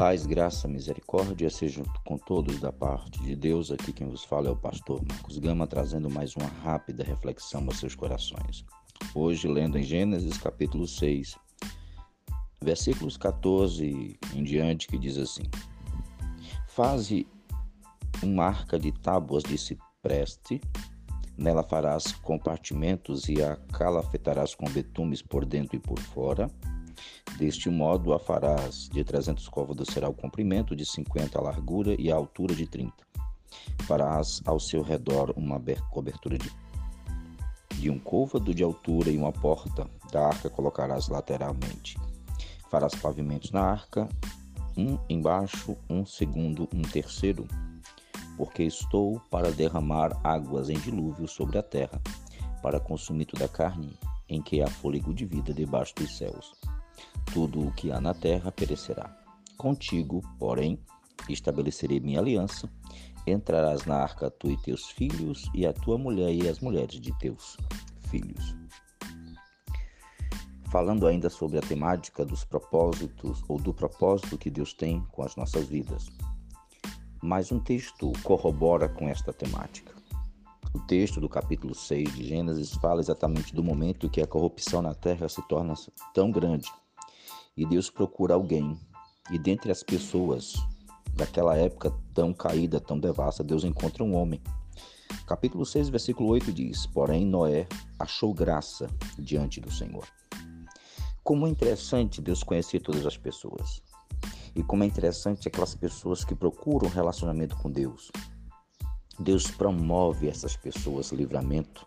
Paz, 0.00 0.24
graça, 0.24 0.66
misericórdia 0.66 1.50
sejam 1.50 1.84
com 2.06 2.16
todos 2.16 2.58
da 2.58 2.72
parte 2.72 3.22
de 3.22 3.36
Deus. 3.36 3.70
Aqui 3.70 3.92
quem 3.92 4.08
vos 4.08 4.24
fala 4.24 4.48
é 4.48 4.50
o 4.50 4.56
pastor 4.56 4.98
Marcos 5.06 5.36
Gama, 5.36 5.66
trazendo 5.66 6.08
mais 6.08 6.34
uma 6.36 6.46
rápida 6.46 7.04
reflexão 7.04 7.66
aos 7.66 7.78
seus 7.78 7.94
corações. 7.94 8.64
Hoje, 9.14 9.46
lendo 9.46 9.78
em 9.78 9.82
Gênesis 9.82 10.38
capítulo 10.38 10.88
6, 10.88 11.36
versículos 12.62 13.18
14 13.18 14.18
em 14.34 14.42
diante, 14.42 14.88
que 14.88 14.96
diz 14.96 15.18
assim: 15.18 15.42
Faze 16.66 17.28
uma 18.22 18.46
arca 18.46 18.78
de 18.78 18.92
tábuas 18.92 19.42
de 19.42 19.58
cipreste, 19.58 20.62
nela 21.36 21.62
farás 21.62 22.10
compartimentos 22.10 23.28
e 23.28 23.42
a 23.42 23.54
calafetarás 23.70 24.54
com 24.54 24.64
betumes 24.70 25.20
por 25.20 25.44
dentro 25.44 25.76
e 25.76 25.78
por 25.78 26.00
fora 26.00 26.50
Deste 27.38 27.70
modo, 27.70 28.12
a 28.12 28.18
farás 28.18 28.88
de 28.88 29.02
300 29.02 29.48
côvados 29.48 29.88
será 29.92 30.08
o 30.08 30.14
comprimento, 30.14 30.76
de 30.76 30.84
50 30.84 31.38
a 31.38 31.42
largura 31.42 31.94
e 31.98 32.10
a 32.10 32.16
altura 32.16 32.54
de 32.54 32.66
30. 32.66 32.92
Farás 33.86 34.42
ao 34.44 34.60
seu 34.60 34.82
redor 34.82 35.32
uma 35.36 35.60
cobertura 35.90 36.38
de, 36.38 36.50
de 37.76 37.90
um 37.90 37.98
côvado 37.98 38.54
de 38.54 38.62
altura 38.62 39.10
e 39.10 39.16
uma 39.16 39.32
porta 39.32 39.88
da 40.12 40.28
arca 40.28 40.50
colocarás 40.50 41.08
lateralmente. 41.08 41.96
Farás 42.70 42.94
pavimentos 42.94 43.50
na 43.50 43.62
arca, 43.62 44.08
um 44.76 44.98
embaixo, 45.08 45.76
um 45.88 46.04
segundo, 46.06 46.68
um 46.74 46.82
terceiro, 46.82 47.46
porque 48.36 48.62
estou 48.62 49.20
para 49.30 49.50
derramar 49.50 50.18
águas 50.22 50.70
em 50.70 50.78
dilúvio 50.78 51.26
sobre 51.26 51.58
a 51.58 51.62
terra, 51.62 52.00
para 52.62 52.78
consumir 52.78 53.26
toda 53.26 53.46
a 53.46 53.48
carne, 53.48 53.98
em 54.28 54.40
que 54.40 54.62
há 54.62 54.68
fôlego 54.68 55.12
de 55.12 55.26
vida 55.26 55.52
debaixo 55.52 55.94
dos 55.96 56.16
céus. 56.16 56.52
Tudo 57.32 57.68
o 57.68 57.72
que 57.72 57.92
há 57.92 58.00
na 58.00 58.12
terra 58.12 58.50
perecerá. 58.50 59.16
Contigo, 59.56 60.20
porém, 60.36 60.80
estabelecerei 61.28 62.00
minha 62.00 62.18
aliança. 62.18 62.68
Entrarás 63.24 63.84
na 63.86 63.96
arca 63.96 64.30
tu 64.30 64.50
e 64.50 64.56
teus 64.56 64.86
filhos, 64.86 65.48
e 65.54 65.64
a 65.64 65.72
tua 65.72 65.96
mulher 65.96 66.32
e 66.34 66.48
as 66.48 66.58
mulheres 66.58 67.00
de 67.00 67.16
teus 67.18 67.56
filhos. 68.08 68.56
Falando 70.70 71.06
ainda 71.06 71.30
sobre 71.30 71.58
a 71.58 71.62
temática 71.62 72.24
dos 72.24 72.44
propósitos 72.44 73.44
ou 73.48 73.58
do 73.58 73.72
propósito 73.72 74.38
que 74.38 74.50
Deus 74.50 74.72
tem 74.72 75.00
com 75.12 75.22
as 75.22 75.36
nossas 75.36 75.68
vidas. 75.68 76.08
Mais 77.22 77.52
um 77.52 77.60
texto 77.60 78.12
corrobora 78.24 78.88
com 78.88 79.08
esta 79.08 79.32
temática. 79.32 79.94
O 80.72 80.80
texto 80.80 81.20
do 81.20 81.28
capítulo 81.28 81.74
6 81.74 82.14
de 82.14 82.26
Gênesis 82.26 82.72
fala 82.74 83.00
exatamente 83.00 83.54
do 83.54 83.62
momento 83.62 84.08
que 84.08 84.20
a 84.20 84.26
corrupção 84.26 84.80
na 84.80 84.94
terra 84.94 85.28
se 85.28 85.42
torna 85.48 85.74
tão 86.14 86.30
grande 86.30 86.68
e 87.60 87.66
Deus 87.66 87.90
procura 87.90 88.32
alguém. 88.32 88.80
E 89.30 89.38
dentre 89.38 89.70
as 89.70 89.82
pessoas 89.82 90.54
daquela 91.14 91.54
época 91.54 91.92
tão 92.14 92.32
caída, 92.32 92.80
tão 92.80 92.98
devassa, 92.98 93.44
Deus 93.44 93.64
encontra 93.64 94.02
um 94.02 94.14
homem. 94.14 94.40
Capítulo 95.26 95.66
6, 95.66 95.90
versículo 95.90 96.30
8 96.30 96.50
diz: 96.54 96.86
Porém, 96.86 97.26
Noé 97.26 97.68
achou 97.98 98.32
graça 98.32 98.88
diante 99.18 99.60
do 99.60 99.70
Senhor. 99.70 100.06
Como 101.22 101.46
é 101.46 101.50
interessante 101.50 102.22
Deus 102.22 102.42
conhecer 102.42 102.80
todas 102.80 103.04
as 103.04 103.18
pessoas. 103.18 103.82
E 104.56 104.62
como 104.62 104.82
é 104.82 104.86
interessante 104.86 105.46
aquelas 105.46 105.74
pessoas 105.74 106.24
que 106.24 106.34
procuram 106.34 106.88
um 106.88 106.90
relacionamento 106.90 107.56
com 107.58 107.70
Deus. 107.70 108.10
Deus 109.18 109.50
promove 109.50 110.28
essas 110.28 110.56
pessoas 110.56 111.12
livramento 111.12 111.86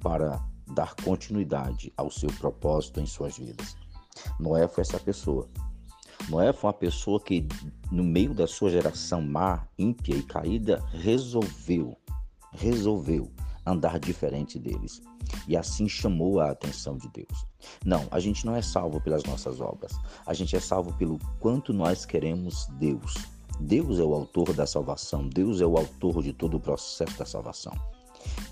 para 0.00 0.44
dar 0.74 0.96
continuidade 0.96 1.92
ao 1.96 2.10
seu 2.10 2.28
propósito 2.32 3.00
em 3.00 3.06
suas 3.06 3.38
vidas. 3.38 3.81
Noé 4.38 4.66
foi 4.68 4.82
essa 4.82 4.98
pessoa. 4.98 5.48
Noé 6.28 6.52
foi 6.52 6.68
uma 6.68 6.74
pessoa 6.74 7.20
que, 7.20 7.46
no 7.90 8.04
meio 8.04 8.32
da 8.34 8.46
sua 8.46 8.70
geração 8.70 9.20
má, 9.20 9.66
ímpia 9.78 10.14
e 10.14 10.22
caída, 10.22 10.82
resolveu, 10.92 11.96
resolveu 12.52 13.30
andar 13.66 13.98
diferente 13.98 14.58
deles. 14.58 15.02
E 15.48 15.56
assim 15.56 15.88
chamou 15.88 16.40
a 16.40 16.50
atenção 16.50 16.96
de 16.96 17.08
Deus. 17.08 17.46
Não, 17.84 18.06
a 18.10 18.20
gente 18.20 18.44
não 18.44 18.54
é 18.54 18.62
salvo 18.62 19.00
pelas 19.00 19.22
nossas 19.24 19.60
obras. 19.60 19.92
A 20.26 20.34
gente 20.34 20.54
é 20.56 20.60
salvo 20.60 20.92
pelo 20.94 21.18
quanto 21.38 21.72
nós 21.72 22.04
queremos 22.04 22.66
Deus. 22.78 23.14
Deus 23.60 23.98
é 23.98 24.02
o 24.02 24.14
autor 24.14 24.52
da 24.52 24.66
salvação. 24.66 25.28
Deus 25.28 25.60
é 25.60 25.66
o 25.66 25.76
autor 25.76 26.22
de 26.22 26.32
todo 26.32 26.56
o 26.56 26.60
processo 26.60 27.16
da 27.18 27.24
salvação. 27.24 27.72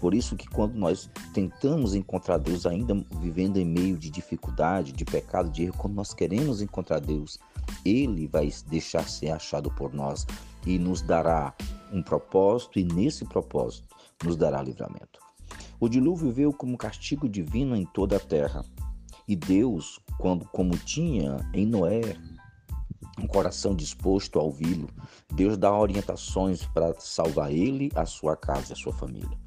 Por 0.00 0.14
isso 0.14 0.34
que 0.34 0.48
quando 0.48 0.74
nós 0.74 1.10
tentamos 1.34 1.94
encontrar 1.94 2.38
Deus 2.38 2.64
ainda 2.64 2.94
vivendo 3.20 3.58
em 3.58 3.66
meio 3.66 3.98
de 3.98 4.10
dificuldade, 4.10 4.92
de 4.92 5.04
pecado, 5.04 5.50
de 5.50 5.64
erro, 5.64 5.76
quando 5.76 5.94
nós 5.94 6.14
queremos 6.14 6.62
encontrar 6.62 7.00
Deus, 7.00 7.38
ele 7.84 8.26
vai 8.26 8.50
deixar 8.66 9.06
ser 9.06 9.30
achado 9.30 9.70
por 9.70 9.92
nós 9.92 10.26
e 10.66 10.78
nos 10.78 11.02
dará 11.02 11.54
um 11.92 12.02
propósito 12.02 12.78
e 12.78 12.84
nesse 12.84 13.26
propósito 13.26 13.94
nos 14.24 14.36
dará 14.36 14.62
livramento. 14.62 15.20
O 15.78 15.88
dilúvio 15.88 16.32
veio 16.32 16.52
como 16.52 16.78
castigo 16.78 17.28
divino 17.28 17.76
em 17.76 17.84
toda 17.84 18.16
a 18.16 18.20
terra. 18.20 18.64
E 19.28 19.36
Deus, 19.36 20.00
quando 20.18 20.46
como 20.46 20.76
tinha 20.76 21.36
em 21.52 21.66
Noé 21.66 22.16
um 23.18 23.26
coração 23.26 23.74
disposto 23.74 24.38
a 24.38 24.42
ouvi-lo, 24.42 24.88
Deus 25.32 25.58
dá 25.58 25.72
orientações 25.72 26.64
para 26.64 26.94
salvar 26.98 27.52
ele, 27.52 27.90
a 27.94 28.06
sua 28.06 28.36
casa 28.36 28.70
e 28.70 28.72
a 28.72 28.76
sua 28.76 28.92
família. 28.92 29.38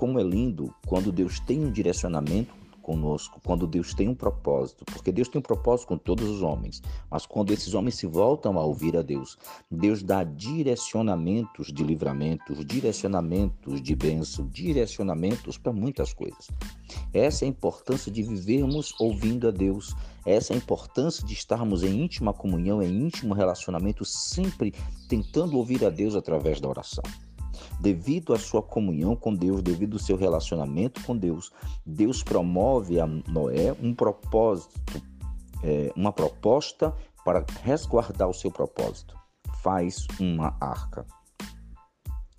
Como 0.00 0.18
é 0.18 0.22
lindo 0.22 0.74
quando 0.86 1.12
Deus 1.12 1.40
tem 1.40 1.62
um 1.62 1.70
direcionamento 1.70 2.54
conosco, 2.80 3.38
quando 3.44 3.66
Deus 3.66 3.92
tem 3.92 4.08
um 4.08 4.14
propósito, 4.14 4.82
porque 4.86 5.12
Deus 5.12 5.28
tem 5.28 5.40
um 5.40 5.42
propósito 5.42 5.88
com 5.88 5.98
todos 5.98 6.26
os 6.26 6.40
homens, 6.40 6.80
mas 7.10 7.26
quando 7.26 7.52
esses 7.52 7.74
homens 7.74 7.96
se 7.96 8.06
voltam 8.06 8.58
a 8.58 8.64
ouvir 8.64 8.96
a 8.96 9.02
Deus, 9.02 9.36
Deus 9.70 10.02
dá 10.02 10.24
direcionamentos 10.24 11.70
de 11.70 11.84
livramentos, 11.84 12.64
direcionamentos 12.64 13.82
de 13.82 13.94
bênção, 13.94 14.46
direcionamentos 14.46 15.58
para 15.58 15.70
muitas 15.70 16.14
coisas. 16.14 16.48
Essa 17.12 17.44
é 17.44 17.46
a 17.46 17.50
importância 17.50 18.10
de 18.10 18.22
vivermos 18.22 18.94
ouvindo 18.98 19.48
a 19.48 19.50
Deus, 19.50 19.94
essa 20.24 20.54
é 20.54 20.56
a 20.56 20.58
importância 20.58 21.22
de 21.26 21.34
estarmos 21.34 21.82
em 21.82 22.04
íntima 22.04 22.32
comunhão, 22.32 22.82
em 22.82 23.04
íntimo 23.04 23.34
relacionamento, 23.34 24.02
sempre 24.06 24.72
tentando 25.10 25.58
ouvir 25.58 25.84
a 25.84 25.90
Deus 25.90 26.14
através 26.14 26.58
da 26.58 26.70
oração 26.70 27.04
devido 27.80 28.32
à 28.32 28.38
sua 28.38 28.62
comunhão 28.62 29.16
com 29.16 29.34
Deus, 29.34 29.62
devido 29.62 29.94
ao 29.94 29.98
seu 29.98 30.16
relacionamento 30.16 31.02
com 31.04 31.16
Deus, 31.16 31.50
Deus 31.84 32.22
promove 32.22 33.00
a 33.00 33.06
Noé 33.06 33.74
um 33.82 33.94
propósito, 33.94 34.80
é, 35.62 35.92
uma 35.96 36.12
proposta 36.12 36.94
para 37.24 37.44
resguardar 37.62 38.28
o 38.28 38.34
seu 38.34 38.50
propósito. 38.50 39.14
Faz 39.62 40.06
uma 40.18 40.56
arca. 40.60 41.06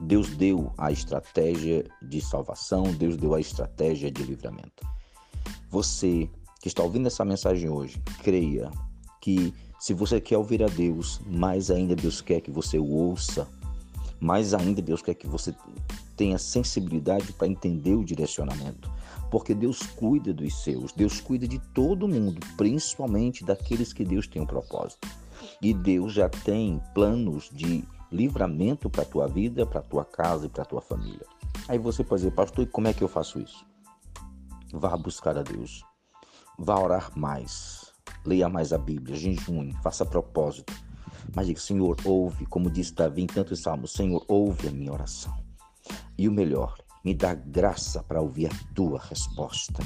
Deus 0.00 0.36
deu 0.36 0.72
a 0.76 0.90
estratégia 0.90 1.84
de 2.02 2.20
salvação, 2.20 2.92
Deus 2.92 3.16
deu 3.16 3.34
a 3.34 3.40
estratégia 3.40 4.10
de 4.10 4.22
livramento. 4.22 4.86
Você 5.70 6.28
que 6.60 6.68
está 6.68 6.82
ouvindo 6.82 7.06
essa 7.06 7.24
mensagem 7.24 7.68
hoje, 7.68 8.02
creia 8.22 8.70
que 9.20 9.54
se 9.78 9.92
você 9.92 10.20
quer 10.20 10.38
ouvir 10.38 10.62
a 10.62 10.66
Deus, 10.66 11.20
mais 11.26 11.70
ainda 11.70 11.94
Deus 11.94 12.20
quer 12.20 12.40
que 12.40 12.50
você 12.50 12.78
o 12.78 12.90
ouça 12.90 13.46
mais 14.24 14.54
ainda, 14.54 14.80
Deus 14.80 15.02
quer 15.02 15.12
que 15.12 15.26
você 15.26 15.54
tenha 16.16 16.38
sensibilidade 16.38 17.30
para 17.34 17.46
entender 17.46 17.94
o 17.94 18.02
direcionamento. 18.02 18.90
Porque 19.30 19.54
Deus 19.54 19.82
cuida 19.82 20.32
dos 20.32 20.62
seus, 20.62 20.92
Deus 20.92 21.20
cuida 21.20 21.46
de 21.46 21.58
todo 21.58 22.08
mundo, 22.08 22.40
principalmente 22.56 23.44
daqueles 23.44 23.92
que 23.92 24.02
Deus 24.02 24.26
tem 24.26 24.40
um 24.40 24.46
propósito. 24.46 25.06
E 25.60 25.74
Deus 25.74 26.14
já 26.14 26.28
tem 26.28 26.80
planos 26.94 27.50
de 27.52 27.84
livramento 28.10 28.88
para 28.88 29.02
a 29.02 29.06
tua 29.06 29.28
vida, 29.28 29.66
para 29.66 29.80
a 29.80 29.82
tua 29.82 30.06
casa 30.06 30.46
e 30.46 30.48
para 30.48 30.62
a 30.62 30.66
tua 30.66 30.80
família. 30.80 31.26
Aí 31.68 31.76
você 31.78 32.02
pode 32.02 32.22
dizer, 32.22 32.34
pastor, 32.34 32.64
e 32.64 32.66
como 32.66 32.88
é 32.88 32.94
que 32.94 33.04
eu 33.04 33.08
faço 33.08 33.38
isso? 33.38 33.66
Vá 34.72 34.96
buscar 34.96 35.36
a 35.36 35.42
Deus. 35.42 35.84
Vá 36.58 36.78
orar 36.80 37.10
mais. 37.14 37.92
Leia 38.24 38.48
mais 38.48 38.72
a 38.72 38.78
Bíblia, 38.78 39.16
jejum, 39.16 39.70
faça 39.82 40.06
propósito 40.06 40.72
mas 41.34 41.46
diga, 41.46 41.60
Senhor, 41.60 41.96
ouve, 42.04 42.46
como 42.46 42.70
disse 42.70 42.94
Davi 42.94 43.22
em 43.22 43.26
tantos 43.26 43.60
salmos, 43.60 43.92
Senhor, 43.92 44.24
ouve 44.28 44.68
a 44.68 44.70
minha 44.70 44.92
oração. 44.92 45.34
E 46.16 46.28
o 46.28 46.32
melhor, 46.32 46.76
me 47.04 47.12
dá 47.12 47.34
graça 47.34 48.02
para 48.02 48.20
ouvir 48.20 48.46
a 48.46 48.74
tua 48.74 48.98
resposta. 49.00 49.82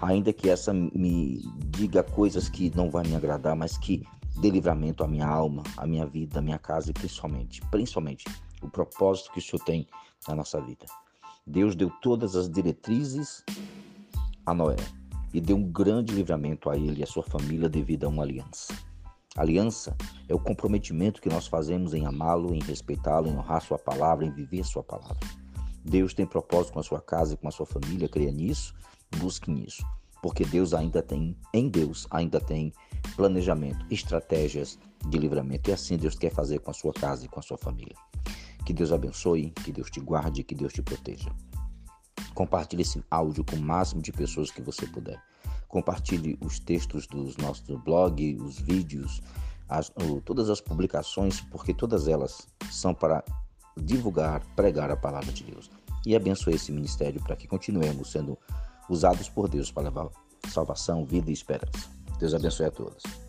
Ainda 0.00 0.32
que 0.32 0.50
essa 0.50 0.74
me 0.74 1.40
diga 1.68 2.02
coisas 2.02 2.48
que 2.48 2.70
não 2.74 2.90
vai 2.90 3.06
me 3.06 3.14
agradar, 3.14 3.56
mas 3.56 3.78
que 3.78 4.04
dê 4.40 4.50
livramento 4.50 5.02
à 5.02 5.08
minha 5.08 5.26
alma, 5.26 5.62
à 5.76 5.86
minha 5.86 6.04
vida, 6.04 6.40
à 6.40 6.42
minha 6.42 6.58
casa 6.58 6.90
e 6.90 6.92
principalmente, 6.92 7.62
principalmente, 7.70 8.24
o 8.60 8.68
propósito 8.68 9.32
que 9.32 9.38
o 9.38 9.42
Senhor 9.42 9.64
tem 9.64 9.86
na 10.28 10.34
nossa 10.34 10.60
vida. 10.60 10.84
Deus 11.46 11.74
deu 11.74 11.90
todas 12.02 12.34
as 12.34 12.50
diretrizes 12.50 13.42
a 14.44 14.52
Noé 14.52 14.76
e 15.32 15.40
deu 15.40 15.56
um 15.56 15.62
grande 15.62 16.12
livramento 16.12 16.68
a 16.68 16.76
ele 16.76 17.00
e 17.00 17.02
a 17.02 17.06
sua 17.06 17.22
família 17.22 17.68
devido 17.68 18.04
a 18.04 18.08
uma 18.08 18.24
aliança. 18.24 18.74
Aliança 19.36 19.96
é 20.28 20.34
o 20.34 20.38
comprometimento 20.38 21.20
que 21.20 21.28
nós 21.28 21.46
fazemos 21.46 21.94
em 21.94 22.04
amá-lo, 22.04 22.54
em 22.54 22.60
respeitá-lo, 22.60 23.28
em 23.28 23.36
honrar 23.36 23.62
sua 23.62 23.78
palavra, 23.78 24.24
em 24.24 24.30
viver 24.30 24.64
sua 24.64 24.82
palavra. 24.82 25.18
Deus 25.84 26.12
tem 26.12 26.26
propósito 26.26 26.72
com 26.72 26.80
a 26.80 26.82
sua 26.82 27.00
casa 27.00 27.34
e 27.34 27.36
com 27.36 27.46
a 27.46 27.52
sua 27.52 27.66
família, 27.66 28.08
creia 28.08 28.32
nisso, 28.32 28.74
busque 29.18 29.50
nisso, 29.50 29.84
porque 30.20 30.44
Deus 30.44 30.74
ainda 30.74 31.00
tem, 31.00 31.36
em 31.54 31.68
Deus 31.68 32.06
ainda 32.10 32.40
tem 32.40 32.72
planejamento, 33.14 33.86
estratégias 33.88 34.78
de 35.08 35.18
livramento. 35.18 35.70
E 35.70 35.72
assim 35.72 35.96
Deus 35.96 36.16
quer 36.16 36.30
fazer 36.30 36.58
com 36.58 36.70
a 36.70 36.74
sua 36.74 36.92
casa 36.92 37.24
e 37.24 37.28
com 37.28 37.38
a 37.38 37.42
sua 37.42 37.56
família. 37.56 37.94
Que 38.64 38.72
Deus 38.72 38.90
abençoe, 38.90 39.50
que 39.50 39.70
Deus 39.70 39.88
te 39.88 40.00
guarde, 40.00 40.42
que 40.42 40.54
Deus 40.54 40.72
te 40.72 40.82
proteja. 40.82 41.30
Compartilhe 42.34 42.82
esse 42.82 43.02
áudio 43.08 43.44
com 43.44 43.56
o 43.56 43.60
máximo 43.60 44.02
de 44.02 44.10
pessoas 44.10 44.50
que 44.50 44.60
você 44.60 44.86
puder. 44.86 45.22
Compartilhe 45.68 46.36
os 46.44 46.58
textos 46.58 47.06
dos 47.06 47.36
nossos 47.36 47.64
blog, 47.84 48.36
os 48.40 48.58
vídeos, 48.58 49.22
as, 49.68 49.90
todas 50.24 50.50
as 50.50 50.60
publicações, 50.60 51.40
porque 51.40 51.74
todas 51.74 52.08
elas 52.08 52.46
são 52.70 52.94
para 52.94 53.24
divulgar, 53.76 54.42
pregar 54.54 54.90
a 54.90 54.96
palavra 54.96 55.32
de 55.32 55.44
Deus. 55.44 55.70
E 56.06 56.14
abençoe 56.14 56.54
esse 56.54 56.70
ministério 56.70 57.20
para 57.22 57.36
que 57.36 57.48
continuemos 57.48 58.12
sendo 58.12 58.38
usados 58.88 59.28
por 59.28 59.48
Deus 59.48 59.70
para 59.70 59.84
levar 59.84 60.08
salvação, 60.48 61.04
vida 61.04 61.30
e 61.30 61.32
esperança. 61.32 61.90
Deus 62.18 62.32
abençoe 62.32 62.66
a 62.66 62.70
todos. 62.70 63.25